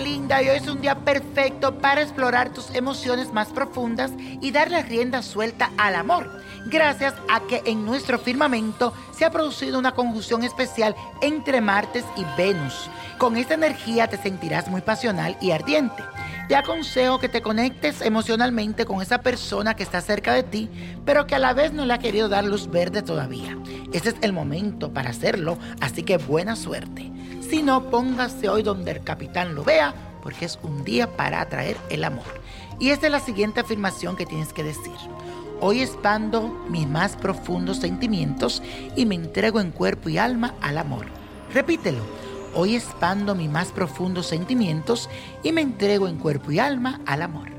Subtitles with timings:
[0.00, 4.82] Libra, y hoy es un día perfecto para explorar tus emociones más profundas y darle
[4.82, 6.30] rienda suelta al amor,
[6.66, 12.24] gracias a que en nuestro firmamento se ha producido una conjunción especial entre Martes y
[12.36, 12.90] Venus.
[13.16, 16.02] Con esta energía te sentirás muy pasional y ardiente.
[16.48, 20.70] Te aconsejo que te conectes emocionalmente con esa persona que está cerca de ti,
[21.06, 23.56] pero que a la vez no le ha querido dar luz verde todavía.
[23.92, 27.15] Ese es el momento para hacerlo, así que buena suerte.
[27.48, 31.76] Si no, póngase hoy donde el capitán lo vea, porque es un día para atraer
[31.90, 32.24] el amor.
[32.80, 34.96] Y esta es la siguiente afirmación que tienes que decir.
[35.60, 38.62] Hoy expando mis más profundos sentimientos
[38.96, 41.06] y me entrego en cuerpo y alma al amor.
[41.54, 42.02] Repítelo.
[42.54, 45.08] Hoy expando mis más profundos sentimientos
[45.42, 47.55] y me entrego en cuerpo y alma al amor.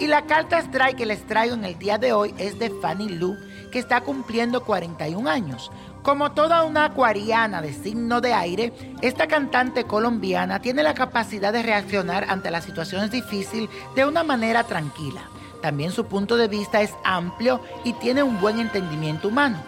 [0.00, 3.08] Y la carta astral que les traigo en el día de hoy es de Fanny
[3.08, 3.36] Lu,
[3.72, 5.72] que está cumpliendo 41 años.
[6.02, 8.72] Como toda una acuariana de signo de aire,
[9.02, 14.62] esta cantante colombiana tiene la capacidad de reaccionar ante las situaciones difíciles de una manera
[14.62, 15.22] tranquila.
[15.62, 19.58] También su punto de vista es amplio y tiene un buen entendimiento humano.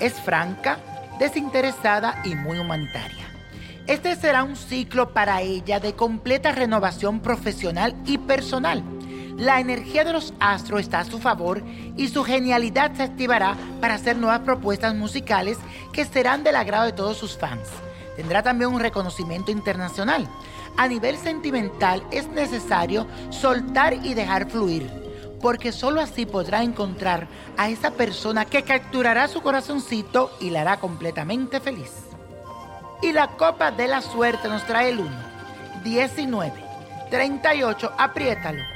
[0.00, 0.80] Es franca,
[1.20, 3.24] desinteresada y muy humanitaria.
[3.86, 8.82] Este será un ciclo para ella de completa renovación profesional y personal.
[9.36, 11.62] La energía de los astros está a su favor
[11.94, 15.58] y su genialidad se activará para hacer nuevas propuestas musicales
[15.92, 17.68] que serán del agrado de todos sus fans.
[18.16, 20.26] Tendrá también un reconocimiento internacional.
[20.78, 24.90] A nivel sentimental es necesario soltar y dejar fluir,
[25.42, 30.80] porque sólo así podrá encontrar a esa persona que capturará su corazoncito y la hará
[30.80, 31.92] completamente feliz.
[33.02, 35.10] Y la copa de la suerte nos trae el 1,
[35.84, 36.52] 19,
[37.10, 38.75] 38, apriétalo,